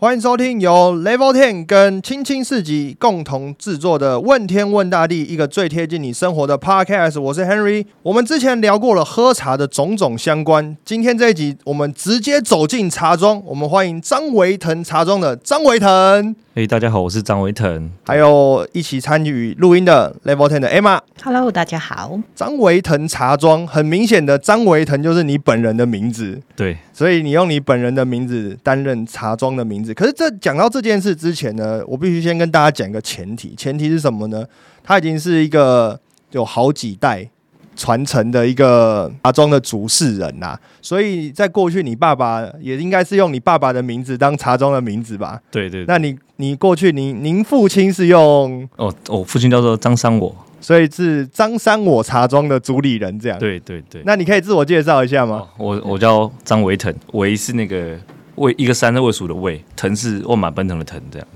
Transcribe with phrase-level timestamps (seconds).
[0.00, 7.20] 欢迎收听由 Level Ten 跟青青四级共同制作的《问天问大地》，一个最贴近你生活的 Podcast。
[7.20, 7.84] 我是 Henry。
[8.04, 17.88] 我们之前聊过了喝茶的种种相关，今天这一集我们直接走进茶庄，我们欢迎张维腾茶庄的张维腾，嘿、大家好，我是张维腾。
[18.04, 21.00] 还有一起参与录音的 Level Ten 的 Emma。
[21.22, 22.18] Hello，大家好。
[22.34, 26.42] 张维腾茶庄，很明显的，张维腾就是你本人的名字。
[26.56, 29.94] 对，所以你用你本人的名字担任茶庄的名字。
[29.94, 34.44] 可是这讲到这件事之前呢，我必须先跟大家讲一个前提，前提是什么呢？
[34.82, 36.00] 它已经是一个
[36.32, 37.30] 有好几代
[37.78, 45.40] 传承的一个茶庄的主事人啦、所以在过去，你爸爸也应该是用你爸爸的名字当茶庄的名字吧？
[45.52, 45.86] 对对对。
[45.86, 50.34] 那你你过去您您父亲是用，哦，我父亲叫做张三我。
[50.60, 54.02] 所以是张三我茶庄的主理人这样。，对对对。
[54.04, 55.36] 那你可以自我介绍一下吗？
[55.36, 57.96] 哦，我我叫张维腾，维是那个
[58.34, 61.28] 魏一个山的魏属的魏，腾是万马奔腾的腾，这样。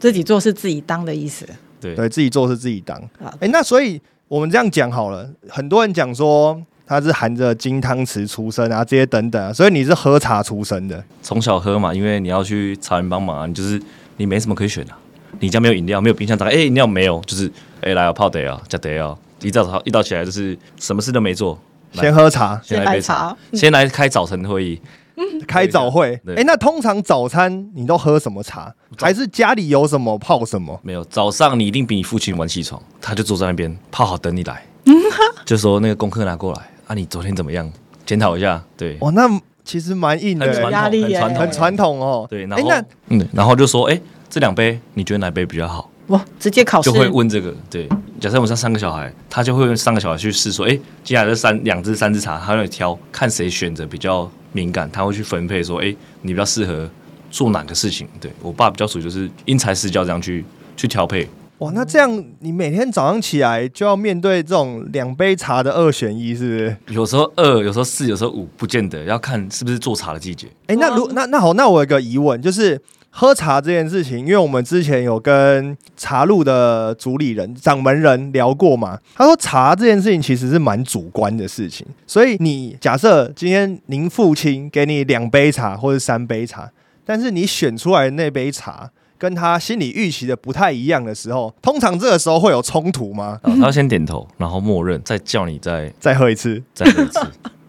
[0.00, 1.46] 自己做是自己当的意思
[1.80, 2.96] 对对自己做是自己当。
[3.22, 11.02] 啊哎、那所以我们这样讲好了，很多人讲说他是含着金汤匙出生啊，这些等等啊，所以你是喝茶出生的。
[11.22, 13.80] 从小喝嘛，因为你要去茶园帮忙啊，你就是
[14.16, 14.98] 你没什么可以选的、啊。
[15.38, 19.16] 你家没有饮料，没有冰箱打开，哎、饮料没有，就是哎、来啊泡得啊，加得啊。
[19.40, 21.58] 一早早一早起来就是什么事都没做，
[21.92, 23.36] 先喝茶，先来一杯茶，茶。
[23.54, 24.78] 先来开早晨会议。
[25.46, 26.20] 开早会。
[26.24, 28.74] 对哎、那通常早餐你都喝什么茶？
[28.98, 30.78] 还是家里有什么泡什么？
[30.82, 34.64] 没有，早上你一定比你父亲晚起床，他就坐在那边泡好等你来，
[35.44, 37.70] 就说那个功课拿过来啊，你昨天怎么样？
[38.06, 39.28] 检讨一下，对，哦，那
[39.64, 42.26] 其实蛮硬的、很传统，压力很传统，哦。
[42.28, 45.88] 对，然哎、后那嗯，然后就说，哎，这两杯你觉得哪杯比较好？
[46.10, 47.88] 哇，直接考试就会问这个，对。
[48.20, 56.90] 假设我们上三个小孩，他就会用三个小孩去试说，哎，接下来这三两只三只茶，他会挑看谁选择比较敏感，他会去分配说，哎，你比较适合
[57.30, 58.06] 做哪个事情？
[58.20, 60.44] 对我爸比较属于就是因材施教这样去
[60.76, 61.26] 去调配，
[61.58, 66.76] 哇，那这样你每天早上起来就要面对这种两杯茶的二选一，是不是？
[66.94, 70.48] 有时候二，有时候四，有时候五，不见得要看是不是做茶的季节。
[70.66, 72.78] 哎、那如那那好，那我有个疑问，就是
[73.10, 86.70] 喝茶这件事情，因为我们之前有跟茶路的主理人、掌门人聊过嘛，他说茶这件事情其实是蛮主观的事情，所以你假设今天您父亲给你两杯茶或者三杯茶，
[87.04, 88.90] 但是你选出来的那杯茶。
[89.20, 93.38] 跟他心里预期的不太一样的时候，通常这个时候会有冲突吗？
[93.44, 97.20] 然后他先点头，然后默认，再叫你再 再喝一次，再喝一次，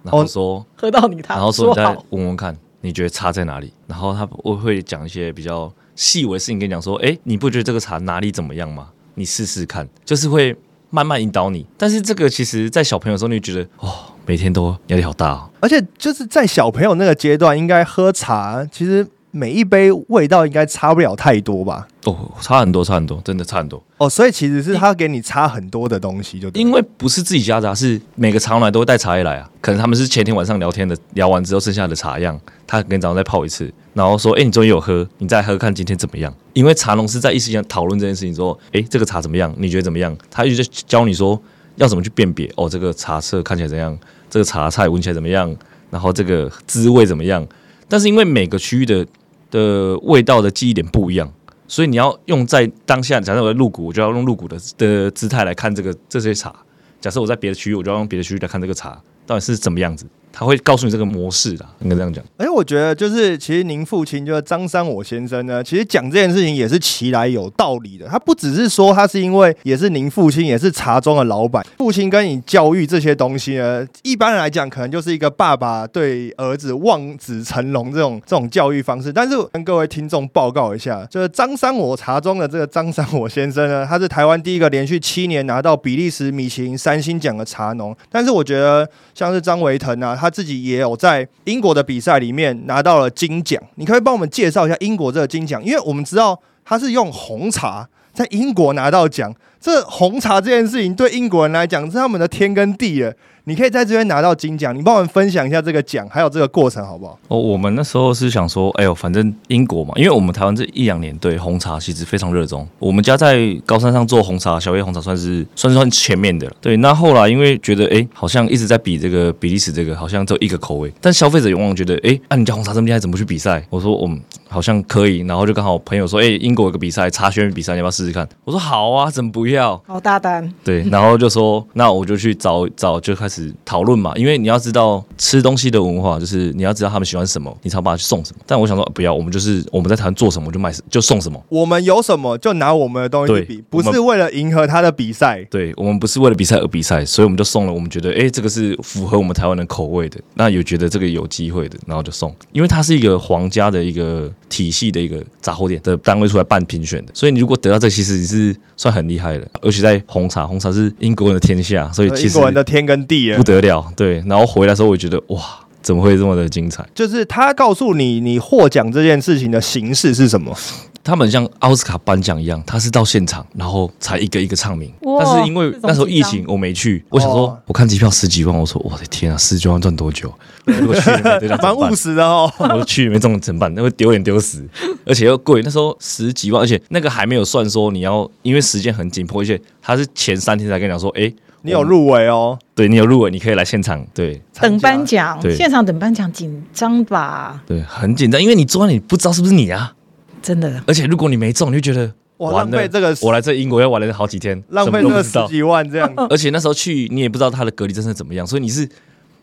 [0.01, 3.71] 然后说，喝到你他然后说你再好，问问看，你觉得差在哪里？
[3.87, 8.89] 然后他我会讲一些比较细微的事情跟你讲说，哎，你不觉得这个茶哪里怎么样吗？
[9.15, 10.55] 你试试看，就是会
[10.89, 11.65] 慢慢引导你。
[11.77, 13.89] 但是这个其实，在小朋友的时候，你就觉得哦，
[14.25, 15.49] 每天都压力好大哦。
[15.59, 21.87] 而且就是在小朋友那个阶段，应该喝茶，其实每一杯味道应该差不了太多吧？
[22.03, 23.81] 哦，差很多，差很多，真的差很多。
[23.97, 29.49] 哦，所以其实是他给你差很多的东西，就因为不是自己家的、啊，是每个茶农来都会带茶叶来啊。
[29.61, 39.53] 可能他们是前天晚上聊天的，聊完之后剩下的茶样，他跟早上再泡一次，然后说：“哎、你终于有喝，你再喝看今天怎么样？”因为茶农是在一时间讨论这件事情，说：“哎、这个茶怎么样？
[39.57, 41.41] 你觉得怎么样？”他一直在教你说
[41.77, 43.97] 要怎么去辨别哦，这个茶色看起来怎样，
[44.29, 45.55] 这个茶菜闻起来怎么样，
[45.89, 47.47] 然后这个滋味怎么样。
[47.87, 49.05] 但是因为每个区域的
[49.51, 51.31] 的味道的记忆点不一样，
[51.67, 53.21] 所以你要用在当下。
[53.21, 56.55] 假设我在入股，我就要用入股的的姿态来看这个这些茶。
[56.99, 60.05] 假设我在别的区域，我就要用别的区域来看这个茶到底是怎么样子。
[60.31, 62.23] 他会告诉你这个模式啦，应该这样讲。
[62.37, 68.07] 哎我觉得，就是其实您父亲就是张三我先生呢，其实讲这件事情也是其来有道理的。
[68.07, 79.11] 他不只是说他是因为也是您父亲，也是茶庄的老板，父亲跟你教育这些东西呢，一般来讲可能就是一个爸爸对儿子望子成龙这种这种教育方式。
[79.11, 87.95] 但是跟各位听众报告一下，就是张三我茶庄的这个张三我先生呢，他是台湾第一个连续七年拿到比利时米其林三星奖的茶农。
[88.09, 93.59] 但是我觉得像是张维腾啊，他自己也有在英国的比赛里面拿到了金奖。
[93.75, 103.13] 你可以帮我们介绍一下英国这个金奖，因为我们知道他是用红茶在英国拿到奖，这红茶这件事情对英国人来讲是他们的天跟地了。
[103.45, 107.17] 你可以在这边拿到金奖，你帮我们分享一下这个奖，还有这个过程好不好？
[107.27, 112.67] 哦，我们那时候是想说，哎呦，反正英国嘛，因为我们台湾这一两年对红茶其实非常热衷。
[112.77, 116.53] 我们家在高山上做红茶，小叶红茶算是算是算前面的了。
[116.61, 123.65] 对，那后来因为觉得，哎，好像一直在比这个比利时这个，好像只有一个口味，但消费者往往觉得，哎，啊，你家红茶这么厉害，怎么去比赛？
[123.71, 128.29] 我说，我们好像可以，然后就刚好朋友说，哎，英国有个比赛，茶学院比赛，你要不要试试看？
[128.43, 129.81] 我说好啊，怎么不要？
[129.87, 138.41] 好大胆，对，然后就说，那我就去找找，就开始始讨论嘛，因为你要知道吃东西的文化，就是你要知道他们喜欢什么，你才把它去送什么。
[138.45, 141.41] 但我想说，不要，我们就是我们在台湾做什么就卖就送什么。
[141.47, 145.41] 我们有什么就拿我们的东西去对比，不是为了迎合他的比赛。
[145.49, 147.73] 对我们不是为了比赛而比赛，所以我们就送了。
[147.73, 152.35] 我们觉得，哎，这个是符合我们台湾人口味的，那有觉得这个有机会的，然后就送。
[152.51, 159.40] 因为它是一个皇家的一个体系的一个杂货店的单位出来办评选的，所以你如果得到这，其实你是算很厉害的。
[159.61, 163.85] 而且在红茶，红茶是英国人的天下，所以其实英国人的天跟地啊不，得了。
[163.95, 165.39] 对，然后回来的时候，我觉得哇，
[165.81, 166.85] 怎么会这么的精彩？
[166.93, 170.55] 就是他告诉你你获奖这件事情的形式是什么。
[171.03, 174.93] 他们像奥斯卡颁奖一样，他是到现场，然后才一个一个唱名。
[175.01, 177.03] 但是因为那时候疫情，我没去。
[177.09, 180.31] 我想说哦，我看机票十几万，我说我的天啊，十几万赚多久？
[180.65, 182.53] 如果去了没得奖怎蛮么办务实的哦。
[182.59, 183.73] 我说去没中怎么办？
[183.73, 184.63] 那会丢脸丢死，
[185.03, 185.63] 而且又贵。
[185.63, 194.05] 那时候十几万，而且那个还没有算说你要，因为时间很紧迫，而且他是前三天才跟你讲说，哎、你有入围哦，对你有入围，你可以来现场。
[194.13, 197.61] 对等颁奖，对现场等颁奖紧张吧？
[197.67, 199.93] 对，很紧张，因为你坐在你不知道是不是你啊。
[200.41, 205.01] 真的，而且如果你没中，你就觉得哇，完了浪费这个，我来这英国要玩了好几天，浪费。
[205.01, 206.11] 这个十几万这样。
[206.29, 208.89] 而且那时候去，你也不知道他的隔离政策怎么样，所以你是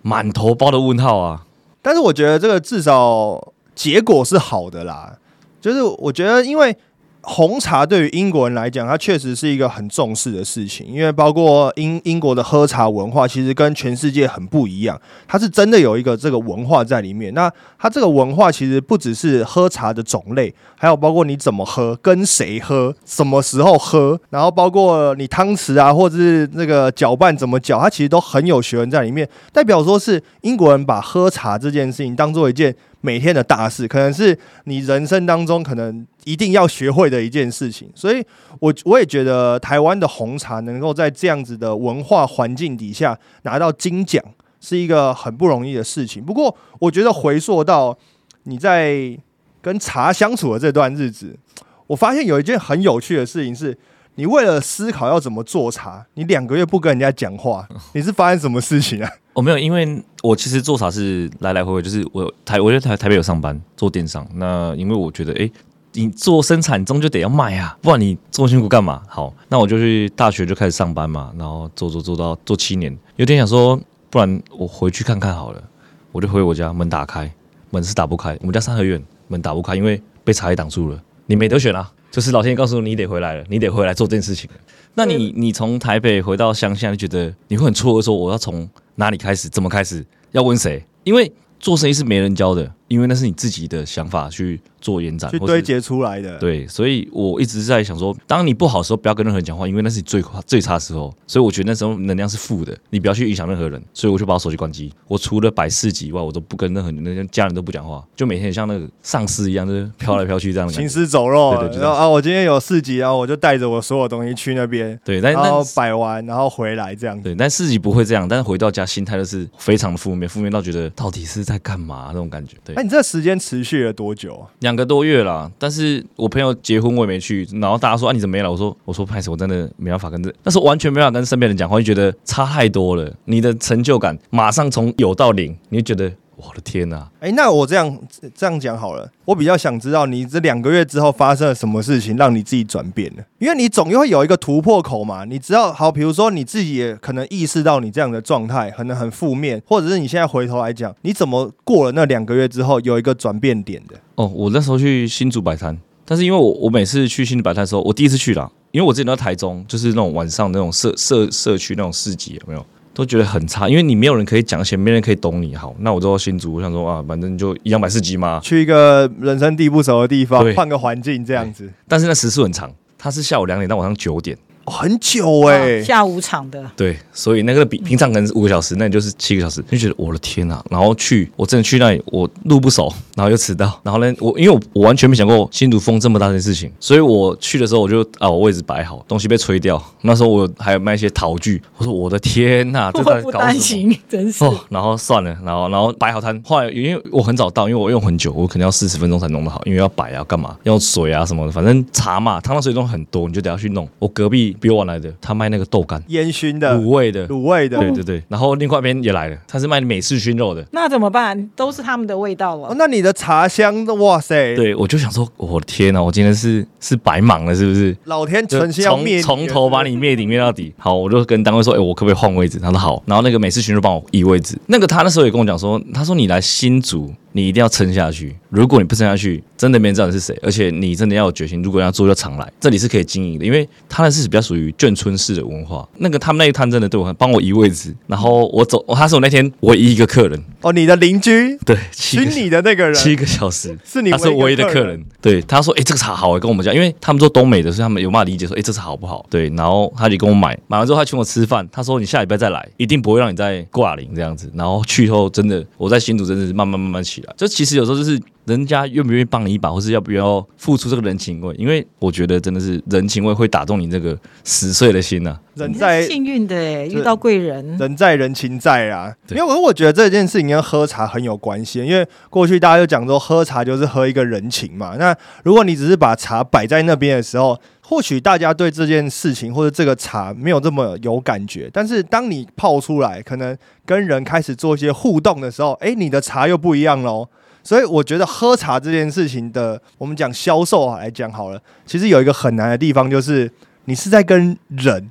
[0.02, 1.44] 满头包的问号啊。
[1.80, 5.16] 但是我觉得这个至少结果是好的啦。
[5.60, 6.76] 就是我觉得，因为
[7.22, 17.34] 红茶对于英国人来讲，它确实是一个很重视的事情，因为包括英英国的喝茶文化，其实跟全世界很不一样，它是真的有一个这个文化在里面。
[17.34, 29.28] 那它这个文化其实不只是喝茶的种类，还有包括你怎么喝、跟谁喝、什么时候喝，然后包括你汤匙啊，或者是那个搅拌怎么搅，它其实都很有学问在里面。
[29.52, 37.90] 代表说是英国人把喝茶这件事情当做一件每天的大事，可能是你人生当中可能一定要学会的一件事情。
[37.94, 38.24] 所以
[38.60, 44.22] 我我也觉得台湾的红茶能够在这样子的文化环境底下拿到金奖，
[44.60, 46.22] 是一个很不容易的事情。
[46.22, 47.96] 不过我觉得回溯到
[48.44, 49.16] 你在
[49.62, 51.38] 跟茶相处的这段日子，
[51.86, 53.76] 我发现有一件很有趣的事情是。
[54.14, 59.08] 你为了思考要怎么做茶，你两个月不跟人家讲话，你是发生什么事情啊？
[59.38, 65.48] 我、没有，因为我其实做茶是来来回回，就是我台我在台台北有上班做电商，那因为我觉得，哎、
[65.92, 69.00] 你做生产终究得要卖啊，不然你这么辛苦干嘛？
[69.06, 73.80] 好，那我就去大学就开始上班嘛，然后做做做到做七年，有点想说，
[74.10, 75.62] 不然我回去看看好了，
[76.10, 77.32] 我就回我家，门打开，
[77.70, 84.56] 门是打不开，我们家三合院门打不开，因为被茶叶挡住了，你没得选啊，就是老天爷告诉你，你得回来了，你得回来做这件事情了。
[84.94, 90.84] 那你你从台北回到乡下，你觉得你会很错愕，说我要从哪里开始，怎么开始，要问谁？
[91.04, 96.38] 因为做生意是没人教的，因为那是你自己的想法去做延展，去堆叠出来的。
[96.38, 101.14] 对，所以我一直在想说，当你不好的时候，不要跟任何人讲话，因为那是你最最差的时候。
[101.26, 103.82] 所以我觉得那时候能量是负的，你不要去影响任何人。
[103.92, 104.92] 所以我就把我手机关机。
[105.06, 110.72] 我除了摆四级以外，我都不跟任何人、那些家人都不讲话，就每天像那个丧尸一样，就是飘来飘去这样的。
[110.72, 117.24] 行尸走肉，对对就啊，我今天有四级，然后我就带着我所有东西去那边，对，但然后摆完，然后回来这样子。
[117.24, 122.56] 对，但四级不会这样，但是回到家心态就是非常的负面，负面到觉得到底是在干嘛那种感觉。
[122.64, 124.46] 对哎，，你这时间持续了多久啊？
[124.60, 128.48] 两个多月啦，但是我朋友结婚我也没去，然后大家说啊你怎么没来？
[128.48, 137.98] 我说我说拍死，我真的没办法跟这，那时候完全没办法跟身边人讲话，就觉得差太多了，你的成就感马上从有到零，你就觉得我的天呐、哎，那我这样
[138.32, 143.24] 这样讲好了，我比较想知道你这两个月之后发生了什么事情，让你自己转变了？
[143.40, 145.24] 因为你总会有一个突破口嘛。
[145.24, 153.96] 你知道好，比如说你自己也可能意识到你这样的状态可能很负面，或者是你现在回头来讲，你怎么过了那两个月之后有一个转变点的？
[154.14, 162.64] 哦，我那时候去新竹摆摊，但是因为我我每次去新竹摆摊的时候，我第一次去啦，因为我之前都在台中，就是那种晚上那种社社社区那种市集有没有？
[162.98, 165.54] 都觉得很差，因为你没有人可以讲，而且没人可以懂你。
[165.54, 168.40] 好，那我就到新竹，我想说啊，反正就一样摆市集嘛。
[168.42, 174.36] 去一个人生地不熟的地方，换个环境这样子，但是那时速很长，它是下午两点到晚上九点。
[174.64, 193.52] 哦很久哎、下午场的，对，所以那个比平常可能是五个小时，那你就是七个小时，就觉得我的天呐、然后去，我真的去那里，我路不熟，然后又迟到，然后呢，我因为我我完全没想过新竹风这么大的事情，所以我去的时候我就啊，我位置摆好，东西被吹掉，那时候我还有卖一些陶具，我说我的天呐、 这在我不搞什么？
[193.52, 194.44] 担心，真是。
[194.44, 203.88] 哦，然后算了，然后然后摆好摊，后来因为我很早到，因为我用很久，我可能要四十分钟才弄得好，因为要摆啊，干嘛，要水啊什么的，反正茶嘛，汤汤水中很多，你就得要去弄。
[203.98, 207.78] 我隔壁比我晚来的，他卖那个豆干，烟熏的、卤味的，卤味的。
[207.78, 211.50] 对对对，然后另外一边也来了，他是卖美式熏肉的，那怎么办？
[211.56, 212.68] 都是他们的味道了。
[212.68, 217.96] 哦，那你的的茶香，哇塞，，对，我就想说，我的天呐，我今天是是白忙了，是不是？
[218.04, 220.72] 老天就存心要灭从从头把你灭顶灭到底。
[220.78, 222.58] 好，我就跟单位说，哎、我可不可以换位置？
[222.58, 223.02] 他说好。
[223.06, 224.58] 然后那个美式群就帮我移位置。
[224.66, 228.36] 那个他那时候也跟我讲说，他说你来新竹，你一定要撑下去。
[228.50, 231.60] 如果你不撑下去，真的没人知道你是谁，而且你真的要有决心。
[231.60, 235.86] 如果要做，就常来，这里是可以经营的，因为他那是比较属于眷村式的文化。
[235.96, 243.76] 那个他们那一摊真的对我很帮我移位置，然后我走，他是我那天唯一一个客人，哦，你的邻居对，七个娶你的那个人七个小时。
[243.84, 249.26] 是你他是唯一的客客人，对他说：“哎、这个茶好、欸，跟我们讲，因为他们做东美的，所以他们有办法理解说，哎、这茶好不好？
[249.28, 254.50] 对，然后他就跟我买，买完之后他请我吃饭，他说你下礼拜再来，一定不会让你再挂零这样子。
[254.54, 257.34] 然后去后真的，我在新竹真的是慢慢慢慢起来。
[257.36, 267.76] 就其实有时候就是人家愿不愿意帮你一把，或是要不要付出这个人情味，因为我觉得真的是人情味会打动你这个十岁的心呐、人在幸运的哎，遇到贵人。
[267.76, 269.14] 人在人情在啊。
[269.28, 274.96] 因对为我我觉得这件事情跟喝茶很有关系，因为过去大家就讲说喝茶就是喝一个人情嘛。
[274.98, 275.14] 那
[275.44, 287.28] 如果你只是把茶摆在那边的时候，或许大家对这件事情或者这个茶没有这么有感觉，但是当你泡出来，可能跟人开始做一些互动的时候，诶，你的茶又不一样喽。
[287.68, 293.52] 所以我觉得喝茶这件事情的，我们讲销售来讲好了，其实有一个很难的地方，就是
[293.84, 295.06] 你是在跟人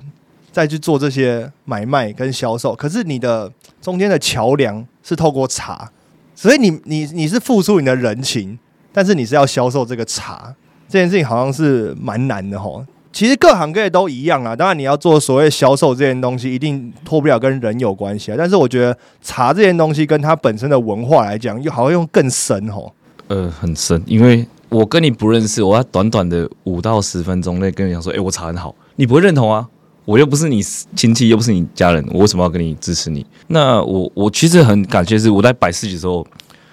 [0.50, 3.48] 再去做这些买卖跟销售，可是你的
[3.80, 5.88] 中间的桥梁是透过茶，
[6.34, 8.58] 所以你你你是付出你的人情，
[8.92, 10.52] 但是你是要销售这个茶，
[10.88, 12.84] 这件事情好像是蛮难的吼。
[13.12, 18.34] 其实各行各业都一样啊，当然你要做所谓销售这件东西，一定脱不了跟人有关系啊。
[18.38, 22.92] 但是我觉得茶这件东西跟它本身的文化来讲，又好像用更深吼。
[23.28, 29.66] 呃，很深，因为我跟你不认识，我要短短的五到十分钟内跟你讲说，哎、我茶很好，你不会认同啊？
[30.04, 30.62] 我又不是你
[30.96, 33.26] 亲戚，又不是你家人，我为什么要跟你支持你？
[33.48, 36.26] 那我我其实很感谢，是我在摆市集的时候，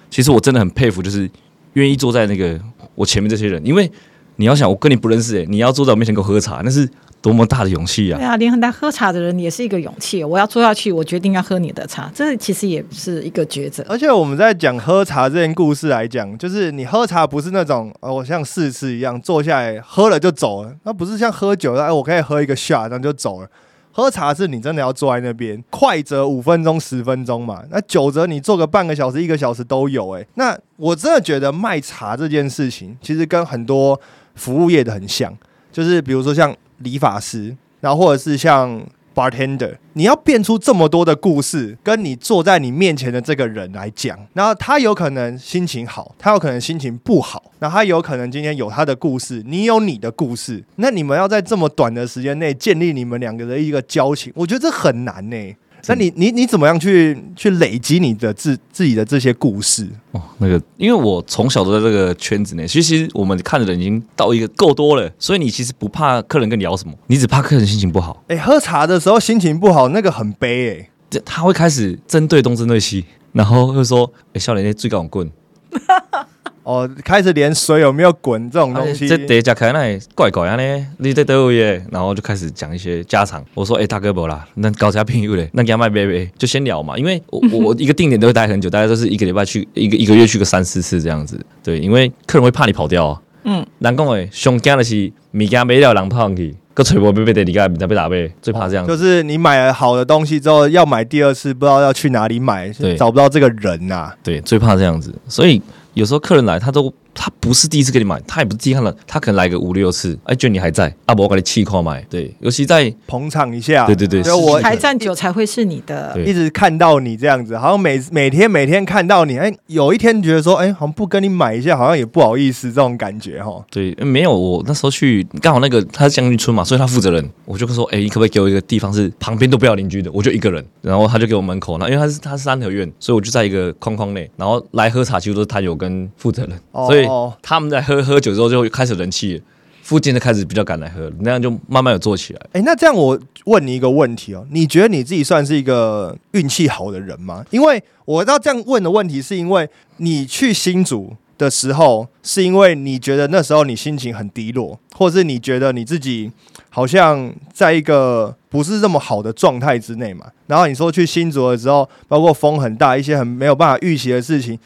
[0.10, 1.30] 其实我真的很佩服，就是
[1.74, 2.58] 愿意坐在那个
[2.96, 3.92] 我前面这些人，因为
[4.38, 6.90] 你要想，我跟你不认识、欸，你要坐在我面前给我喝茶，那是
[7.22, 8.26] 多么大的勇气啊对！
[8.26, 10.24] 啊，连来喝茶的人也是一个勇气。
[10.24, 13.84] 我要坐下去，我决定要喝你的茶，这其实也是一个抉择。
[13.88, 23.48] 而且我们在讲喝茶这件故事来讲，就是你喝茶不是那种呃，我像试吃一样坐下来喝了就走了，那不是像喝酒，哎，我可以喝一个 shot 然后就走了。
[23.92, 33.98] 喝茶是你真的要坐在那边，快则五分钟、十分钟嘛，那久则你坐个半个小时、一个小时都有、哎，那我真的觉得卖茶这件事情，其实跟很多
[34.36, 35.36] 服务业的很像，
[35.72, 55.56] 就是比如说像理发师，然后或者是像 bartender，你要变出这么多的故事，跟你坐在你面前的这个人来讲，然后他有可能心情好，他有可能心情不好，那他有可能今天有他的故事，你有你的故事，那你们要在这么短的时间内建立你们两个的一个交情，我觉得这很难呢、
[55.88, 59.88] 那你你你怎么样去去累积你的自自己的这些故事？
[60.12, 68.24] 哦，那个，因为我从小都在这个圈子内，其实我们看的人已经到一个够多了，所以你其实不怕客人跟你聊什么，你只怕客人心情不好。
[68.28, 75.30] 哎、喝茶的时候心情不好，那个很悲哎、这他会开始针对东针对西，然后会说：“哎、笑脸那最高棍，
[76.66, 83.46] 哦，开始连水有没有滚这种东西，这得加开那怪怪啊呢，你在德位耶？”然后就开始讲一些家常。
[83.54, 86.98] 我说：“哎、大哥不啦，那搞家朋友嘞，那给他卖杯杯，就先聊嘛。
[86.98, 91.40] 因为我我我一个定点都会待很久，大概都是一个礼拜去一个一个月去个三四次这样子。
[91.64, 93.22] 对，因为客人会怕你跑掉啊。
[93.44, 98.92] 嗯，人讲诶，上惊的是物件买了人跑上去，个吹波被被地里个面被打背，最怕这样子。
[98.92, 105.14] 就是你买了好的东西之后，要买第二次，不知道要去哪里买，对找不到这个人呐、对，最怕这样子。
[105.28, 105.62] 所以
[105.96, 112.02] 有时候客人来，他都他不是第一次给你买，他也不是第一次看了，他可能来个五六次，哎，觉得你还在，啊，我给你气块买。
[112.10, 113.86] 对，尤其在捧场一下。
[113.88, 116.14] 对对对就我还站久才会是你的。
[116.14, 123.64] 对一直看到你这样子，好像每每天每天看到你，哎，有一天觉得说，哎，好像不跟你买一下，好像也不好意思，这种感觉哈。
[123.72, 137.05] 对，没有我那时候去刚好那个他是将军村嘛，所以他负责人，我就说，哎、你可不可以给我一个地方是旁边都不要邻居的，我就一个人，然后他就给我门口，那因为他是他是三合院，所以我就在一个框框内，然后来喝茶几乎都是他有跟负责人，哦所以
[137.42, 139.42] 他们在喝喝酒之后就开始人气，
[139.82, 142.42] 附近的开始比较敢来喝，那样就慢慢有做起来。
[142.54, 147.46] 哎，那这样我问你一个问题哦，你觉得你自己算是一个运气好的人吗？
[147.52, 156.32] 因为我要这样问的问题，是因为你去新竹的时候，是因为你觉得那时候你心情很低落，或是你觉得你自己
[156.70, 160.26] 好像在一个不是这么好的状态之内嘛？
[160.48, 164.58] 然后你说去新竹的时候，包括风很大，一些很没有办法预期的事情，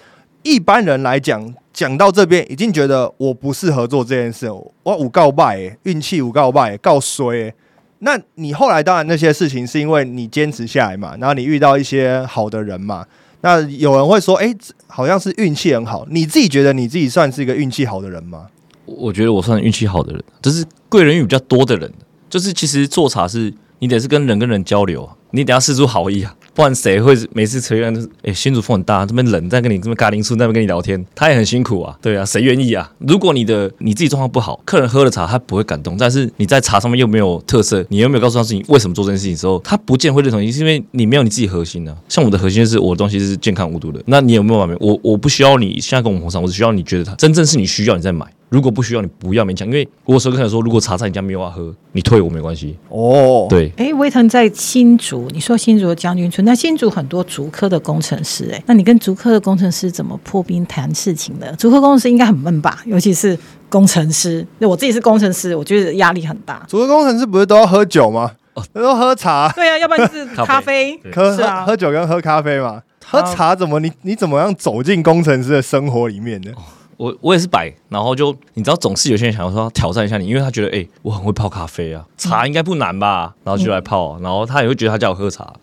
[0.43, 4.50] 一般人来讲，讲到这边已经觉得我不适合做这件事，
[4.84, 7.53] 我五告败、运气五告败、告衰、
[8.00, 13.05] 那你后来当然那些事情是因为你坚持下来嘛，然后你遇到一些好的人嘛。
[13.41, 14.53] 那有人会说，哎、
[14.88, 16.05] 好像是运气很好。
[16.10, 18.48] 你自己觉得你自己算是一个运气好的人吗？
[18.86, 21.91] 我觉得我算运气好的人，就是贵人运比较多的人。
[22.29, 32.91] 就是其实做茶是你得是跟人跟人交流，你得要施出好意啊，不然谁会每次成员就是哎新主风很大，这边冷在跟你这边咖喱树那边跟你聊天，他也很辛苦啊，对啊，谁愿意啊？
[32.97, 44.75] 如果你的你自己状况不好，客人喝了茶他不会感动，但是你在茶上面又没有特色，你又没有告诉他是你为什么做这件事情的时候，他不见会认同你，是因为你没有你自己核心呢、像我的核心就是我的东西是健康无毒的，那你有没有买？
[44.81, 48.25] 我我不需要你现在跟我们红上，我只需要你觉得它真正是你需要你再买。
[48.49, 52.77] 如果不需要，你不要勉强，因为我有时候跟他说，如果茶在你家没有要喝，你退我没关系。
[52.89, 61.55] 哦，，对，哎，威腾在新竹，你说新竹的将军村，那新竹很多竹科的工程师，哎，那你跟竹科的工程师怎么破冰谈事情的？
[61.57, 62.81] 竹科工程师应该很闷吧？
[62.85, 63.37] 尤其是
[63.69, 66.65] 工程师，那我自己是工程师，我觉得压力很大。
[66.67, 68.31] 竹科工程师不是都要喝酒吗？
[68.73, 72.81] 都喝茶，对啊，要不然就是咖啡喝是啊喝酒跟喝咖啡嘛。
[73.05, 76.51] 喝茶怎么你你怎么样走进工程师的生活里面呢？
[76.99, 85.53] 我我也是摆，然后就你知道，总是有些人想要说挑战一下你，因为他觉得哎、我很会泡咖啡啊，茶应该不难吧，然后就来泡，然后他也会觉得他叫我喝茶，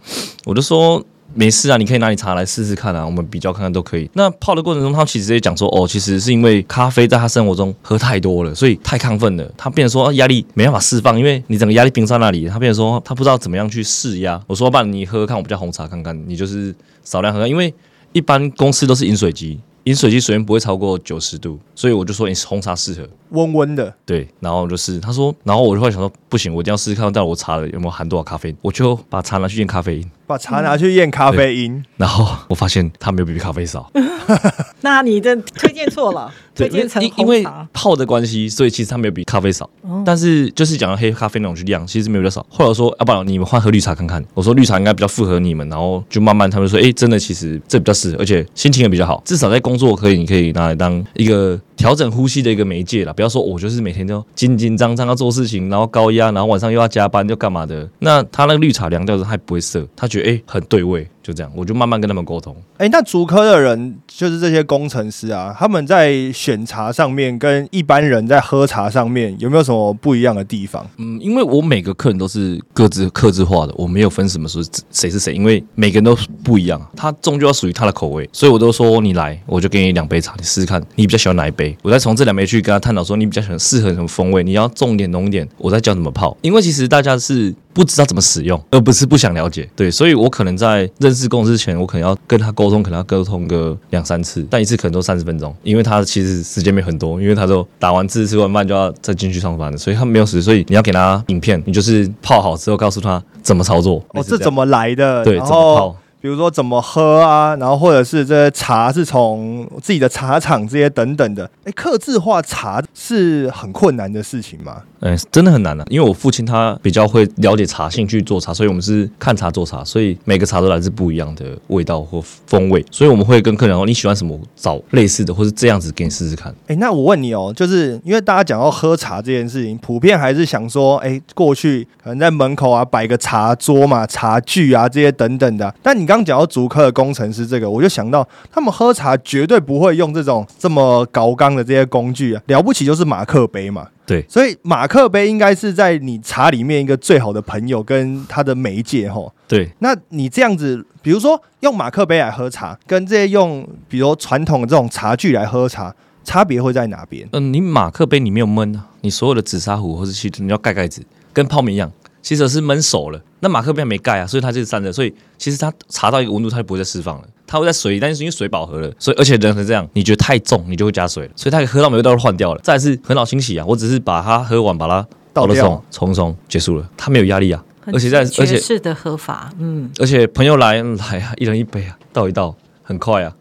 [0.47, 1.05] 我就说。
[1.35, 4.09] 没事啊，你可以拿你茶来试试看啊，我们比较看看都可以。
[4.15, 14.41] 那泡的过程中，他其实也讲说，哦，其实是因为咖啡在他生活中喝太多了，所以太亢奋了，他变成说压力没办法释放，因为你整个压力冰在那里，他变成说他不知道怎么样去释压。
[14.47, 17.75] 我说，不然你喝喝看我们家红茶看看，你就是少量喝，因为
[18.13, 23.09] 一般公司都是饮水机，饮水机水温不会超过九十度，所以我就说你红茶适合。
[23.31, 31.85] 温温的，对，然后就是他说，然后我就会想说，不行，我一定要试试看，到我茶了有没有含多少咖啡因，我就把茶拿去验咖啡因，把茶拿去验咖啡因。
[31.97, 33.89] 然后我发现它没有比咖啡少，
[34.83, 37.47] 那你的推荐错了，推对，因为因因为。
[37.73, 42.45] 泡的关系，所以其实它没有比咖啡少，哦但是就是讲到黑咖啡那种去量，其实没有比较少。
[42.49, 53.13] 后来说，要、不然你们换喝绿茶看看，我说绿茶应该比较符合你们，然后就慢慢他们说，哎，真的其实这比较适合，而且心情也比较好，至少在工作可以，你可以拿来当一个调整呼吸的一个媒介啦。
[53.13, 57.89] 不要说我就是每天都紧紧张张要做事情，然后高压，然后晚上又要加班，又干嘛的。
[57.99, 62.57] 那他那个绿茶凉掉之后，他也不会涩，他觉得哎很对味，就这样，我就慢慢跟他们沟通。
[62.79, 70.87] 哎、那主科的人就是这些工程师啊，他们在选茶上面跟一般人在喝茶上面有没有什么不一样的地方？
[70.99, 105.23] 嗯，因为我每个客人都是各自克制化的，我没有分什么说谁是谁，因为每个人都不一样，他终究要属于他的口味，所以我都说你来，我就给你两杯茶，你试试看，你比较喜欢哪一杯，我再从这两杯去跟他探讨说你比较喜欢适合什么风味，你要重一点浓一点，我再教怎么泡，因为其实大家是不知道怎么使用，而不是不想了解，对，所以我可能在认识公司之前，我可能要跟他沟通，可能要沟通个两三次，但一次可能都三十分钟，因为他其实时间没很多，因为他都打完字吃完饭就要再进去上班了，所以他没有时，所以你要给他影片，你就是泡好之后告诉他怎么操作，哦，这怎么么来的？
[105.23, 105.97] 对怎么泡？
[106.27, 111.49] 比如说怎么喝啊，然后或者是这些茶是从自己的茶厂这些等等的。
[111.63, 114.83] 哎，克制化茶是很困难的事情吗？
[115.01, 126.55] 哎、真的很难的、因为我父亲他比较会了解茶性去做茶，所以我们是看茶做茶，所以每个茶都来自不一样的味道或风味，所以我们会跟客人说你喜欢什么，找类似的或是这样子给你试试看。
[126.67, 135.73] 哎，那我问你哦，就是因为大家讲到喝茶这件事情，普遍还是想说，哎，过去可能在门口啊摆个茶桌嘛、茶具啊这些等等的。
[135.83, 143.89] 但你刚刚讲到竹科的工程师这个，我就想到他们喝茶绝对不会用这种这么高刚的这些工具啊，了不起就是马克杯嘛。
[144.07, 149.21] 对所以马克杯应该是在你茶里面一个最好的朋友跟他的媒介哈。
[149.49, 157.29] 对，那你这样子，比如说用马克杯来喝茶，跟这些用比如传统的这种茶具来喝茶，差别会在哪边？
[157.33, 161.91] 嗯、你马克杯你没有闷啊，你所有的紫砂壶或是气你要盖盖子，跟泡面一样，
[162.23, 163.21] 其实是闷熟了。
[163.41, 172.61] 那马克杯还没盖啊，所以它就是散热，所以其实它茶到一个温度，它就不会再释放了，它会在水里，但是因为水饱和了，所以而且人是这样，你觉得太重，你就会加水了，所以它喝到没味道都换掉了。
[172.63, 183.35] 再来是很好清洗啊，我只是把它喝完，把它倒了冲冲冲，结束了，它没有压力啊，而且在而且是的喝法，嗯，而且朋友来嗯来啊，一人一杯啊，倒一倒，很快啊，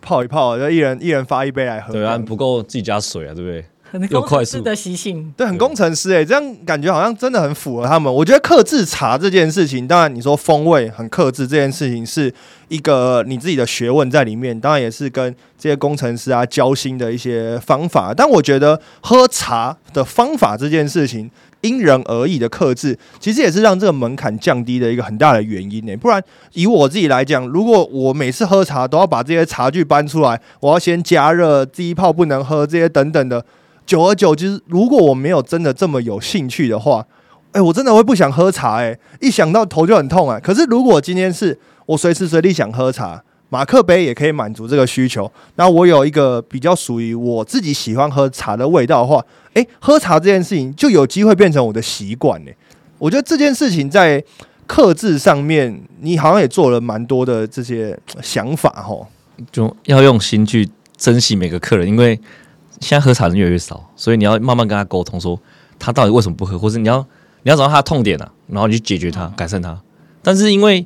[0.00, 1.92] 泡一泡，就一人一人发一杯来喝。
[1.92, 3.64] 对啊，不够自己加水啊，对不对？
[3.92, 5.32] 很又快速工程的习性。
[5.36, 8.12] 对，很工程师哎、这样感觉好像真的很符合他们。
[8.12, 12.32] 我觉得克制茶这件事情，当然你说风味很克制这件事情是
[12.68, 18.14] 一个你自己的学问在里面，当然也是跟这些工程师啊交心的一些方法。
[18.16, 21.30] 但我觉得喝茶的方法这件事情。
[21.62, 25.96] 因人而异的克制，其实也是让这个门槛降低的一个很大的原因呢。
[25.98, 26.20] 不然，
[26.54, 33.44] 以我自己来讲，如果我每次喝茶都要把这些茶具搬出来，我要先加热，第一泡不能喝，这些等等的，
[33.86, 37.04] 久而久之，如果我没有真的这么有兴趣的话，
[37.52, 40.40] 哎、我真的会不想喝茶、哎，一想到头就很痛啊。
[40.40, 45.30] 可是如果今天是我随时随地想喝茶，马克杯也可以满足这个需求。
[45.56, 52.50] 那我有一个比较属于我自己喜欢喝茶的味道的话，诶，喝茶这件事情就有机会变成我的习惯呢。
[52.98, 54.24] 我觉得这件事情在
[54.66, 59.06] 克制上面，你好像也做了蛮多的这些想法哈。
[59.50, 60.66] 就要用心去
[60.96, 62.18] 珍惜每个客人，因为
[62.82, 65.40] 现在喝茶人越来越少，所以你要慢慢跟他沟通，说
[65.78, 66.98] 他到底为什么不喝，或者你要
[67.44, 69.80] 你要找到他的痛点啊，然后你去解决他，改善他。
[70.22, 70.84] 但是因为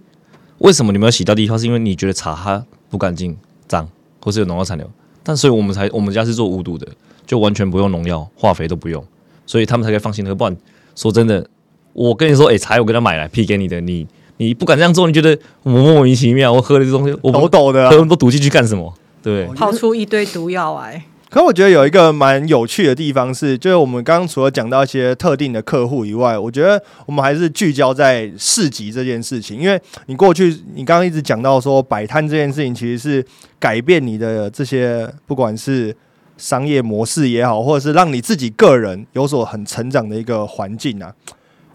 [0.58, 3.88] 为什么你没有洗掉地方，是因为你觉得茶它不干净、脏，
[4.22, 4.88] 或是有农药残留。
[5.22, 6.86] 但所以我们才我们家是做无毒的，
[7.26, 9.04] 就完全不用农药、化肥都不用，
[9.44, 10.34] 所以他们才可以放心喝。
[10.34, 10.56] 不然
[10.94, 11.46] 说真的，
[11.92, 14.06] 我跟你说，哎，茶我给他买来批给你的，你
[14.36, 18.94] 你不敢这样做，你觉得我莫名其妙，我喝了这东西，我抖抖的啊喝那么多毒气去干什么？
[19.22, 19.46] 对？
[19.48, 21.04] 跑出一堆毒药来。
[21.36, 29.60] 可我觉得有一个蛮有趣的地方是，就是我们刚刚除了讲到一些特定的客户以外，我觉得我们还是聚焦在市集这件事情。
[29.60, 33.26] 因为你过去你刚刚一直讲到说摆摊这件事情，其实是
[33.58, 35.94] 改变你的这些不管是
[36.38, 41.12] 商业模式也好，或者是让你自己个人有所很成长的一个环境啊。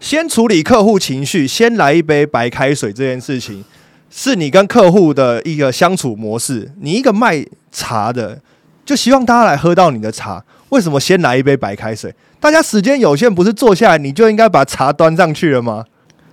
[0.00, 3.64] 先处理客户情绪，先来一杯白开水这件事情，
[4.10, 6.72] 是你跟客户的一个相处模式。
[6.80, 8.40] 你一个卖茶的。
[8.84, 12.14] 就希望大家来喝到你的茶，为什么先来一杯白开水？
[12.40, 15.84] 大家时间有限，不是坐下来你就应该把茶端上去了吗？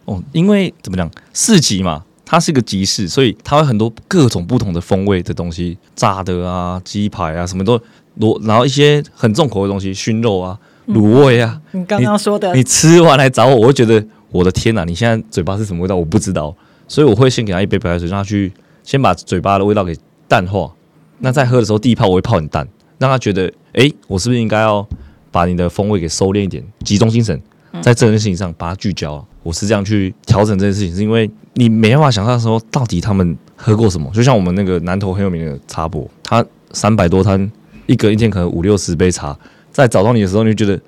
[0.06, 7.80] 哦，因为怎么讲，市集嘛，它是个集市，所以它有很多各种不同的风味的东西，炸的啊、鸡排啊，什么都
[8.16, 10.58] 罗，然后一些很重口的东西，熏肉啊、
[10.88, 11.62] 卤味啊。
[11.72, 15.96] 你刚刚说的你吃完来找我，我会觉得我的天哪，你现在嘴巴是什么味道？
[15.96, 16.56] 我不知道，
[16.88, 18.52] 所以我会先给他一杯白开水，让他去
[18.84, 19.96] 先把嘴巴的味道给
[20.28, 20.72] 淡化。
[21.20, 24.88] 那在喝的时候，第一泡我会泡很淡，让他觉得，哎，我是不是应该要
[25.32, 27.40] 把你的风味给收敛一点，集中精神
[27.82, 29.24] 在这件事情上，把它聚焦。
[29.44, 34.10] 我是这样去调整这件事情，是因为你没办法想象说到底他们喝过什么。
[34.14, 37.50] 就像我们那个南投很有名的茶博，他三百多摊，
[37.86, 39.38] 一个一天可能五六十杯茶，
[39.72, 40.82] 在找到你的时候，你就觉得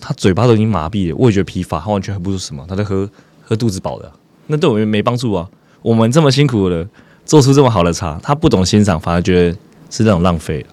[0.00, 3.08] 他嘴巴都已经麻痹了，味觉疲乏，他完全喝不出什么，他在喝
[3.42, 4.10] 喝肚子饱的，
[4.46, 5.48] 那对我们没帮助啊。
[5.82, 6.88] 我们这么辛苦的，
[7.24, 9.58] 做出这么好的茶，他不懂欣赏，反而觉得。
[9.96, 10.66] 是这种浪费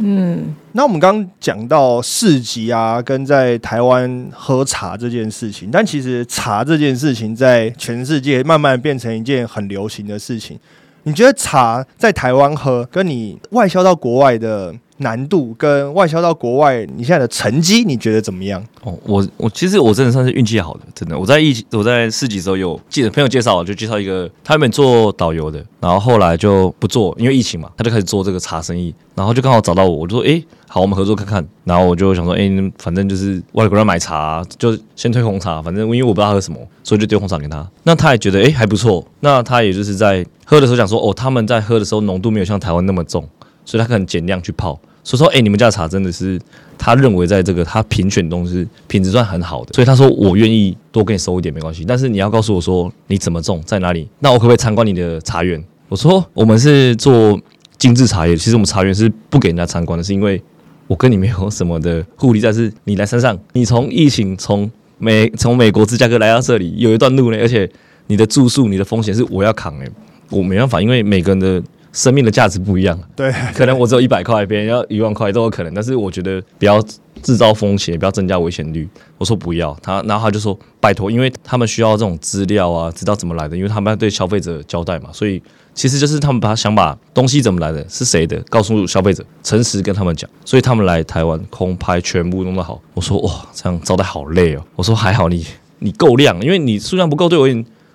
[0.00, 10.56] 嗯，那我们刚刚讲到市集啊，跟在台湾喝茶这件事情，但其实茶这件事情在全世界慢慢变成一件很流行的事情。
[11.02, 14.72] 你觉得茶在台湾喝，跟你外销到国外的？
[14.98, 18.62] 难度跟外销到国外，你现在的成绩你觉得怎么样？
[18.82, 21.18] 哦，我我其实我真的算是运气好的，真的。
[21.18, 31.46] 我在疫我在市集时候有记得朋友介绍，就介绍一个他原本做导游的，然后后来就不做，因为疫情嘛，他就开始做这个茶生意，然后就刚好找到我，我就说，哎，好，我们合作看看。
[31.64, 37.68] 然后我就想说，哎，反正就是外国人买茶，就先推红茶，反正因为我不知道喝什么，所以就丢红茶给他。
[37.82, 39.06] 那他也觉得，哎，还不错。
[39.20, 43.28] 那他也就是在喝的时候讲说，哦，他们在喝的时候浓度没有像台湾那么重，
[43.64, 44.80] 所以他可能减量去泡。
[45.08, 46.38] 所以说，哎，你们家的茶真的是
[46.76, 55.64] 他认为在这个他评选东西品质算很好的，所以他说我愿意多给你收一点没关系，但是你要告诉我说你怎么种在哪里，那我可不可以参观你的茶园？
[55.88, 57.40] 我说我们是做
[57.78, 60.42] 精致茶叶，其实我们茶园是不给人家参观的，是因为
[60.86, 67.66] 我跟你没有什么的互利，但是你来山上，你从疫情从美从美国芝加哥来到这里有一段路呢，而且
[68.08, 69.90] 你的住宿你的风险是我要扛诶，
[70.28, 71.62] 我没办法，因为每个人的。
[71.92, 75.72] 生命的价值不一样，对，可能我只有一百块，别人要一万块都有可能。
[75.72, 76.80] 但是我觉得不要
[77.22, 78.88] 制造风险，不要增加危险率。
[79.16, 85.10] 我说不要，他然后他就说拜托，因为他们需要这种资料啊，知道怎么来的，因为他们要对消费者交代嘛。
[85.12, 85.42] 所以
[85.74, 90.28] 其实就是他们把想把东西怎么来的，是谁的，告诉消费者，诚实跟他们讲。
[90.44, 92.80] 所以他们来台湾空拍全部弄得好。
[92.94, 94.62] 我说哇，这样招待好累哦。
[94.76, 95.44] 我说还好你
[95.78, 97.48] 你够量，因为你数量不够，对我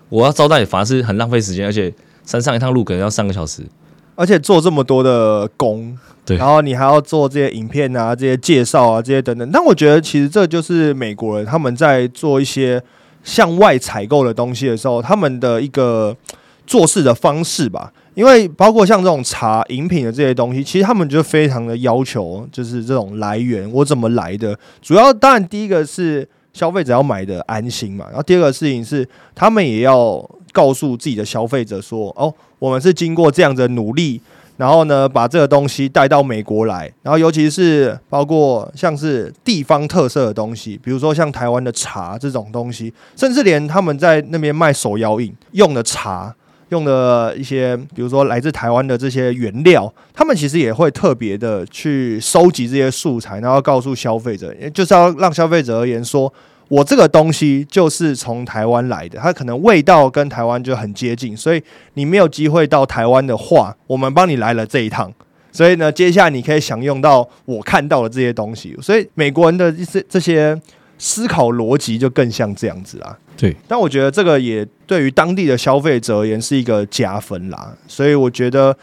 [0.10, 1.93] 我要招待反而是很浪费时间，而且
[2.25, 3.63] 山上一趟路可能要三个小时。
[4.15, 9.49] 而且做这么多的工，对，然后你还要做这些影片啊、这些介绍啊、这些等等。
[9.52, 12.82] 但我觉得其实这就是美国人他们在做一些
[13.23, 16.15] 向外采购的东西的时候，他们的一个
[16.67, 17.91] 做事的方式吧。
[18.13, 24.56] 因为包括像这种茶饮品的这些东西，其实他们就非常的要求，就是这种来源我怎么来的。
[24.82, 30.23] 主要当然第一个是消费者要买的安心嘛，然后第二个事情是他们也要。
[30.53, 34.21] 告诉自己的消费者说：“哦，我们是经过这样的努力，
[34.55, 36.89] 然后呢，把这个东西带到美国来。
[37.01, 46.33] 然后，尤其是包括像是地方特色的东西，比如说像台湾的茶这种东西，甚至连他们在那边卖手摇饮用的茶，
[46.69, 56.31] 用的一些，比如说来自台湾的这些原料，他们其实也会特别的去收集这些素材，然后告诉消费者，就是要让消费者而言说。”
[56.73, 61.62] 我这个东西就是从台湾来的，它可能味道跟台湾就很接近，所以
[61.93, 65.13] 你没有机会到台湾的话，我们帮你来了这一趟。
[65.51, 68.75] 所以呢，接下来你可以享用到我看到的这些东西。
[68.81, 70.59] 所以美国人的这些这些
[70.97, 73.15] 思考逻辑就更像这样子啊。
[73.38, 77.71] 对，但我觉得这个也对于当地的消费者而言是一个加分啦。
[77.88, 78.75] 所以我觉得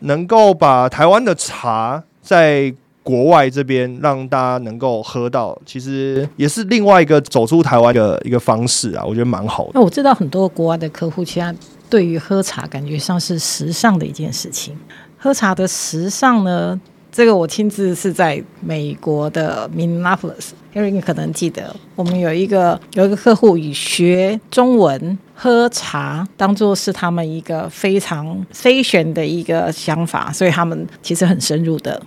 [0.00, 9.04] 能够把台湾的茶在国外这边让大家能够喝到，其实也是另外一个走出台湾的一个方式啊。
[9.04, 9.70] 我觉得蛮好的。
[9.74, 11.54] 那我知道很多国外的客户，其实
[11.90, 14.76] 对于喝茶感觉上是时尚的一件事情。
[15.18, 16.80] 喝茶的时尚呢？
[17.10, 32.00] 这个我亲自是在美国的 Minneapolis，因为你可能记得，我们有一个有一个客户以学中文喝茶当做是他们一个非常 fashion 的一个想法，所以他们其实很深入的。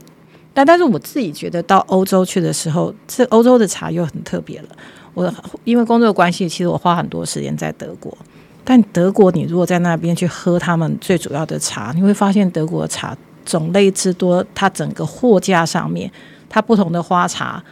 [0.56, 4.70] 但但是我自己觉得到欧洲去的时候，这欧洲的茶又很特别了。
[5.14, 5.32] 我
[5.66, 8.18] 因为工作关系，其实我花很多时间在德国。
[8.64, 13.16] 但德国，你如果在那边去喝他们最主要的茶，你会发现德国的茶
[13.46, 16.10] 种类之多，它整个货架上面，
[16.50, 17.64] 它不同的花茶，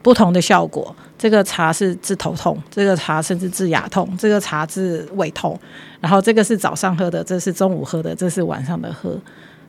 [0.00, 0.94] 不同的效果。
[1.18, 5.58] 这个茶是治头痛，这个茶甚至治牙痛，这个茶治胃痛，
[6.00, 9.18] 然后这个是早上喝的，这是中午喝的，这是晚上的喝，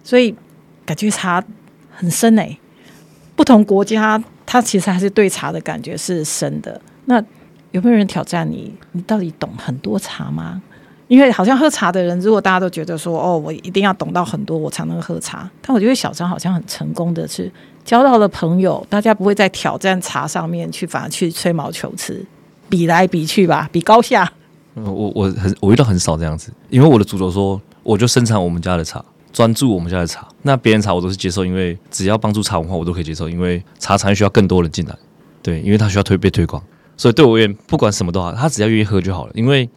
[0.03, 0.33] 所以
[0.85, 1.43] 感觉茶
[1.99, 2.57] 很深诶。
[3.35, 6.79] 不同国家，它其实还是对茶的感觉是深的。
[7.05, 7.21] 那
[7.71, 8.73] 有没有人挑战你？
[8.93, 10.61] 你到底懂很多茶吗？
[11.09, 15.49] 因为好像喝茶的人，如果大家都觉得说，哦，我一定要懂到很多，我才能喝茶。
[15.61, 17.51] 但我觉得小张好像很成功的是
[17.83, 22.25] 交到了朋友，大家不会在挑战茶上面去，反而去吹毛求疵，
[22.69, 24.31] 比来比去吧，比高下。
[24.75, 30.27] 我我很我遇到很少这样子，因为我的主轴说，我就生产我们家的茶，专注我们家的茶。
[30.41, 33.29] 那别人茶我都是接受，因为只要帮助茶文化，我都可以接受。
[33.29, 34.95] 因为茶产业需要更多人进来，
[35.41, 36.61] 对，因为它需要推被推广。
[36.97, 39.31] 所以对我而言，不管什么都好，他只要愿意喝就好了。
[39.33, 39.69] 因为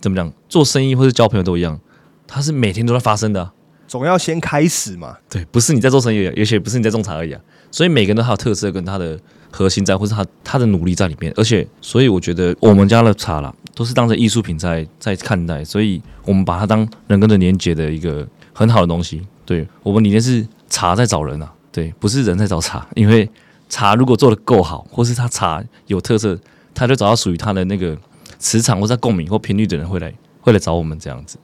[0.00, 1.78] 怎么讲，做生意或是交朋友都一样，
[2.26, 3.48] 他是每天都在发生的，
[3.86, 5.16] 总要先开始嘛。
[5.30, 7.40] 对，不是你在做生意，而且不是你在种茶而已啊。
[7.70, 9.16] 所以每个人都有特色跟他的
[9.52, 11.32] 核心在，或是他他的努力在里面。
[11.36, 15.64] 而且，所以我觉得我们家的茶啦，都是当成艺术品在在看待。
[15.64, 19.20] 所以我们把它当人跟人连接的一个很好的东西。
[19.44, 22.86] 对我们理念是茶在找人啊，对，不是人在找茶。
[22.96, 23.28] 因为
[23.68, 26.38] 茶如果做的够好，或是他茶有特色。
[26.76, 27.96] 他就找到属于他的那个
[28.36, 31.38] 磁场或者共鸣或频率的人会来会来找我们这样子，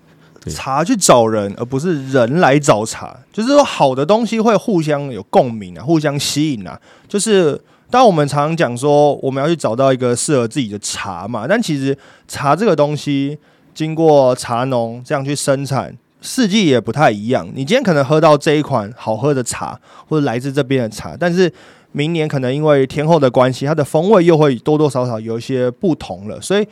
[0.51, 3.17] 茶去找人，而不是人来找茶。
[3.33, 6.77] 就是说，好的东西会互相有共鸣啊，互相吸引啊。
[7.07, 11.47] 就是当我们常常讲说，我们要去找到一个适合自己的茶嘛。
[11.49, 11.97] 但其实
[12.27, 13.39] 茶这个东西，
[13.73, 17.47] 经过茶农这样去生产，四季也不太一样。
[17.55, 21.53] 你今天可能喝到这一款好喝的茶，或者来自这边的茶，但是。
[21.93, 26.41] 明年可能因为天后的关系，它的风味又会多多少少有一些不同了。
[26.41, 26.65] 所以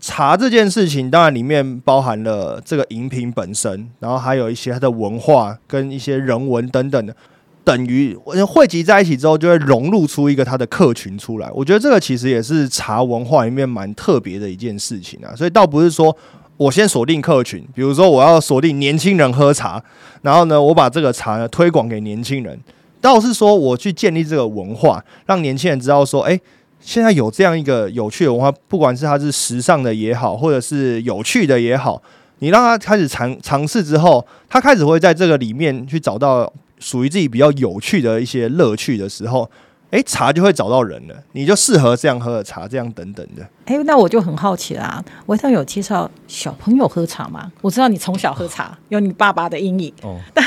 [0.00, 7.14] 茶这件事情，当然里面包含了这个饮品本身，然后还有一些它的文化跟一些人文等等的，
[7.62, 11.48] 等于汇集在一起之后，就会融入出一个它的客群出来。
[11.52, 15.36] 我觉得这个其实也是茶文化里面蛮特别的一件事情啊。
[15.36, 16.16] 所以倒不是说
[16.56, 19.82] 我先锁定客群，比如说我要锁定年轻人喝茶，
[20.22, 22.58] 然后呢，我把这个茶呢推广给年轻人。
[23.00, 26.40] 倒是说，我去建立这个文化，让年轻人知道说，哎，
[26.80, 32.00] 现在有这样一个有趣的文化，不管是它是时尚的也好，或者是有趣的也好，
[32.38, 39.50] 你让他开始尝尝试之后，他开始会在这个里面去找到属于自己比较有趣的一些乐趣的时候，
[39.94, 43.48] 哎，茶就会找到人了，你就适合这样喝的茶，这样等等的。
[43.66, 47.52] 哎，那我就很好奇啦，我上有介绍小朋友喝茶吗？
[47.60, 50.44] 我知道你从小喝茶，有你爸爸的阴影，哦，但。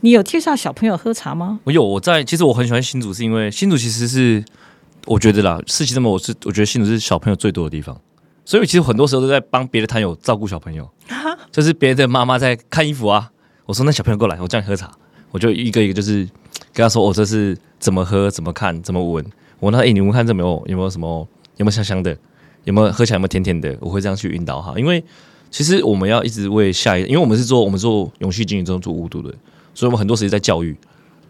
[0.00, 1.58] 你有介绍小朋友喝茶吗？
[1.64, 4.44] 我有，我在其实我很喜欢新竹，是因为新竹其实是
[5.06, 7.98] 我觉得啦，事情这么我是我觉得新竹是小朋友最多的地方，
[8.44, 10.88] 所以其实很多时候都在帮别的摊友照顾小朋友，
[11.50, 13.30] 就是别的妈妈在看衣服啊，
[13.64, 14.92] 我说那小朋友过来，我叫你喝茶，
[15.30, 16.28] 我就一个一个就是
[16.72, 19.24] 跟他说，我这是怎么喝，怎么看，怎么闻，
[19.60, 22.16] 我那哎你们看这没有有没有什么有没有香香的，
[22.64, 25.02] 有没有喝起来有没有甜甜的，我会这样去引导哈，因为
[25.50, 29.32] 其实我们要一直为下一，因为我们是做我们做永续经营中做无毒的。
[29.74, 30.74] 所以我们很多时间在教育，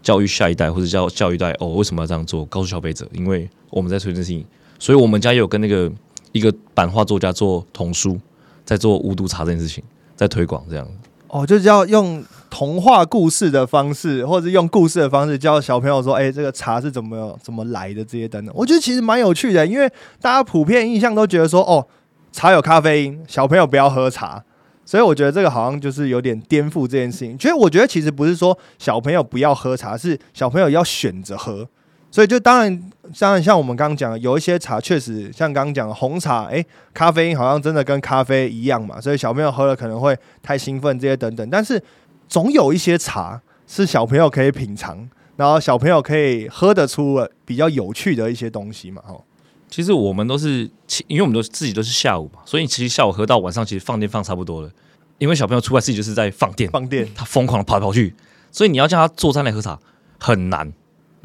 [0.01, 2.45] 教育下一代或者教教育代哦，为什么要这样做？
[2.45, 4.45] 告诉消费者，因为我们在推这事情，
[4.79, 5.91] 所以我们家也有跟那个
[6.31, 8.17] 一个版画作家做童书，
[8.63, 9.83] 在做无毒茶这件事情，
[10.15, 10.87] 在推广这样。
[11.29, 18.53] 哦，就是要用童话故事的方式，或者用故事的方式教小朋友说，哎，这个茶是怎么怎么来的这些等等。
[18.55, 19.89] 我觉得其实蛮有趣的，因为
[20.21, 21.85] 大家普遍印象都觉得说，哦，
[22.31, 24.43] 茶有咖啡因，小朋友不要喝茶。
[24.85, 27.37] 所以我觉得这个好像就是有点颠覆这件事情。
[27.37, 31.67] 其实我觉得其实不是说小朋友不要喝茶，是小朋友要选择喝。
[32.09, 41.47] 所以就当然，当然像我们刚刚讲的，有一些茶确实像刚刚讲的红茶，诶，咖啡因好像真的跟咖啡一样嘛，所以小朋友喝了可能会太兴奋这些等等。
[41.49, 41.81] 但是
[42.27, 49.21] 总有一些茶是小朋友可以品尝，然后小朋友可以喝得出比较有趣的一些东西嘛，哦。
[49.69, 50.69] 其实我们都是，
[51.07, 54.71] 因为我们都自己都是下午嘛，所以其实下午喝到晚上，其实放电放差不多了。
[55.17, 58.15] 因为小朋友出来自己就是在放电，放电，他疯狂的跑来跑去，
[58.49, 59.77] 所以你要叫他坐餐来喝茶
[60.17, 60.71] 很难。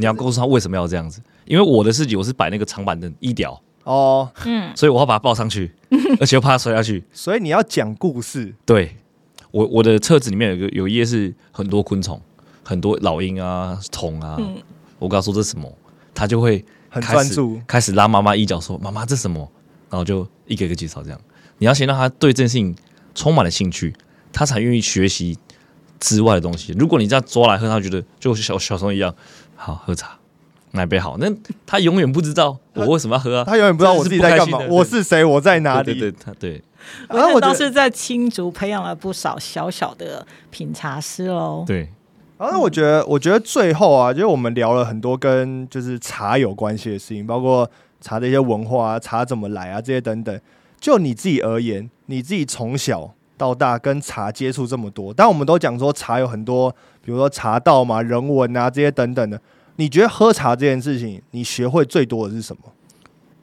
[0.02, 1.22] 你要告诉他为什么要这样子？
[1.44, 5.72] 因为我的事情我是摆那个长板凳一屌哦，嗯，所以我要把他抱上去，
[6.18, 7.04] 而且又怕他摔下去。
[7.12, 8.52] 所以你要讲故事。
[8.66, 8.96] 对，
[9.52, 12.20] 我我的册子里面有个有一页是很多昆虫，
[12.64, 14.36] 很多老鹰啊、虫啊。
[14.98, 15.72] 我跟他说这是什么，
[16.12, 16.64] 他就会。
[16.94, 19.50] 很专注，开始拉妈妈衣角，说：“妈妈，这什么？”
[19.88, 21.02] 然后就一个一个介绍。
[21.02, 21.18] 这样，
[21.56, 22.76] 你要先让他对这件事情
[23.14, 23.94] 充满了兴趣，
[24.30, 25.38] 他才愿意学习
[25.98, 26.74] 之外的东西。
[26.78, 29.14] 如果你这样抓来喝，他觉得就小小时候一样，
[29.62, 30.18] 好喝茶，
[30.72, 31.16] 哪杯好？
[31.18, 31.32] 那
[31.64, 33.44] 他永远不知道我为什么要喝啊！
[33.46, 35.98] 他永远不知道我自己在干嘛，我是谁，我在哪里？
[35.98, 36.62] 对，他对。
[37.08, 41.64] 然后我倒是在青竹培养了不少小小的品茶师喽。
[41.66, 41.88] 对。
[42.38, 47.70] 然后我觉得，我觉得最后啊，就是我们聊了很多跟就是茶有关系的事情，包括
[48.00, 50.40] 茶的一些文化啊，茶怎么来啊，这些等等。
[50.80, 56.70] 就你自己而言，你自己从小到大跟茶接触这么多，但我们都讲说茶有很多，
[57.04, 59.40] 比如说茶道嘛、人文啊这些等等的。
[59.74, 62.62] 你觉得喝茶这件事情，你学会最多的是什么？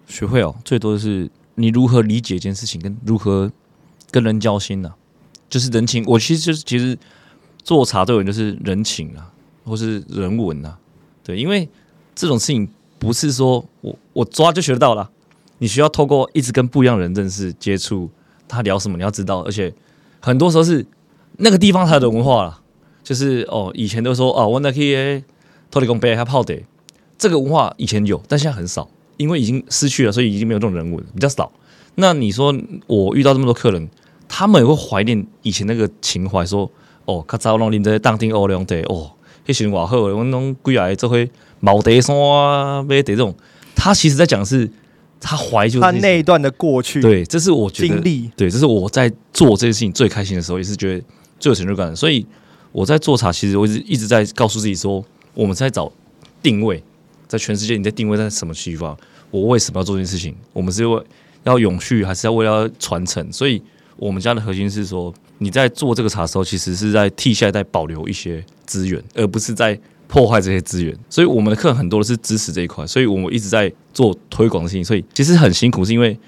[0.07, 3.51] 学会哦，最多的是你如何理解一件事情，跟如何
[4.09, 4.93] 跟人交心呢？
[5.49, 6.05] 就是人情。
[6.07, 6.97] 我其实就是其实。
[7.61, 9.31] 做茶对我就是人情啊，
[9.65, 10.75] 或是人文啊，
[11.23, 11.69] 对，因为
[12.15, 15.07] 这种事情不是说我我抓就学得到了，
[15.59, 18.09] 你需要透过一直跟不一样的人认识、接触，
[18.47, 19.71] 他聊什么你要知道，而且
[20.19, 20.85] 很多时候是
[21.37, 22.59] 那个地方才的文化了，
[23.03, 25.23] 就是哦，以前都说哦，我那可以
[25.71, 26.57] 托里公杯还泡的，
[27.17, 31.51] 这个文化以前有，但现在很少，因为已经失去了，所以已经没有这种人文比较少。
[31.95, 32.55] 那你说
[32.87, 33.89] 我遇到这么多客人，
[34.27, 36.71] 他们也会怀念以前那个情怀，说。
[37.05, 39.09] 哦，卡早拢啉这当天乌龙茶哦，
[39.47, 41.17] 迄时偌好，我拢归来做伙
[41.59, 43.33] 毛茶山啊，买茶这种。
[43.75, 44.69] 他其实在讲是，
[45.19, 47.01] 他怀旧他那一段的过去。
[47.01, 48.29] 对，这是我觉得经历。
[48.35, 51.05] 对，这是我在做这件事情最开心的时候，也是觉得
[51.39, 51.95] 最有成就感。
[51.95, 52.25] 所以
[52.71, 55.03] 我在做茶，其实我一直一直在告诉自己说，
[55.33, 55.91] 我们在找
[56.41, 56.83] 定位，
[57.27, 58.97] 在全世界你在定位在什么地方？
[59.31, 60.35] 我为什么要做这件事情？
[60.53, 61.03] 我们是为
[61.43, 63.31] 要永续，还是要为了传承？
[63.31, 63.61] 所以
[63.97, 65.13] 我们家的核心是说。
[65.41, 69.79] 你在做这个茶的时候，其实是在替下一代保留一些资源，而不是在
[70.09, 70.93] 破坏这些资源。
[71.09, 74.83] 所以我们的客人很多的是支持这一块，所以我们一直在做推广的事情。
[74.83, 76.19] 所以其实很辛苦，是因为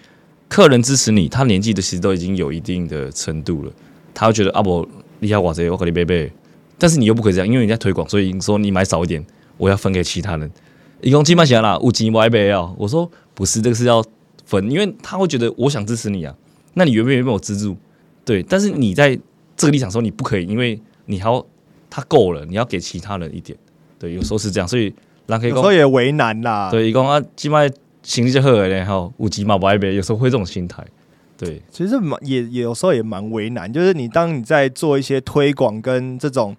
[0.47, 3.71] 客人支持你，他年纪的其实都已经有一定的程度了，
[4.13, 4.87] 他会觉得啊不，
[5.19, 6.31] 你要我这我给你背背，
[6.77, 9.25] 但是你又不可以这样，因为你在推广，所以你说你买少一点，
[9.57, 10.49] 我要分给其他人。
[11.01, 12.71] 一共几万钱啦，五斤我一杯啊。
[12.77, 14.05] 我说不是，这个是要
[14.45, 16.35] 分，因为他会觉得我想支持你啊，
[16.75, 17.75] 那你愿不愿意被我资助？
[18.23, 19.19] 对，但是你在
[19.57, 21.43] 这个立场说你不可以，因为你还要
[21.89, 23.57] 他够了，你要给其他人一点。
[24.01, 24.91] 对，有时候是这样，所以
[25.27, 26.71] 有时候也为难啦。
[26.71, 27.59] 对，一共啊，起码
[28.01, 30.83] 行李就好了，然后五级嘛不爱杯，有时候会这种心态。
[31.37, 36.57] 对，其实蛮也也有时候也蛮为难，就是你当你在做一些推广跟这种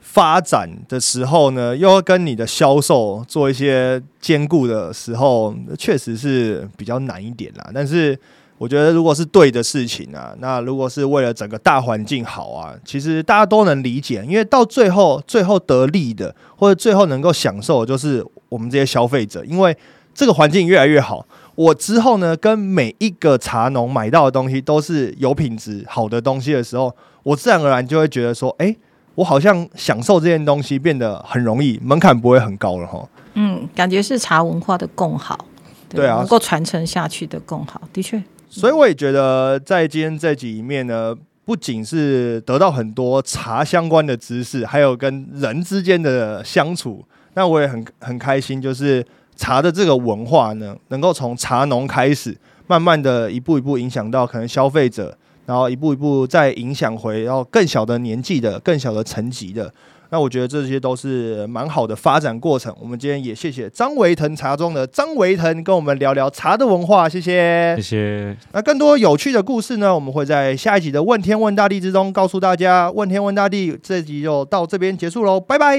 [0.00, 7.70] 发展的时候呢，又要跟你的销售做一些兼顾的时候，确实是比较难一点啦。
[7.72, 8.18] 但是。
[8.62, 19.76] 我觉得如果是对的事情啊，那如果是为了整个大环境好啊，其实大家都能理解，因为到最后最后得利的或者最后能够享受的，就是我们这些消费者，因为
[20.14, 26.94] 这个环境越来越好，我之后呢跟每一个茶农买到的东西都是有品质好的东西的时候，
[27.24, 28.72] 我自然而然就会觉得说，哎，
[29.16, 33.04] 我好像享受这件东西变得很容易，门槛不会很高了哈。
[33.34, 35.46] 嗯，感觉是茶文化的共好，
[35.88, 38.22] 对啊，能够传承下去的共好，的确。
[38.54, 47.02] 所以我也觉得，在今天这集里面呢，不仅是得到很多茶相关的知识，还有跟人之间的相处。
[47.32, 49.02] 那我也很很开心，就是
[49.36, 52.36] 茶的这个文化呢，能够从茶农开始，
[52.66, 59.72] 慢慢的一步一步影响到可能消费者，然后一步一步再影响回，然后更小的年纪的、更小的层级的。
[60.12, 62.72] 那我觉得这些都是蛮好的发展过程。
[62.78, 68.36] 我们今天也谢谢张维腾茶庄的张维腾跟我们聊聊茶的文化，谢谢，谢谢。
[68.52, 72.90] 那更多有趣的故事呢，我们会在下一集的《问天问大地》之中告诉大家。
[72.90, 75.78] 问天问大地这集就到这边结束喽，拜拜，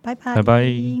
[0.00, 0.96] 拜拜，拜拜。